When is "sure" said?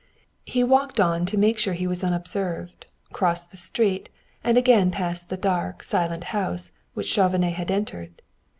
1.59-1.75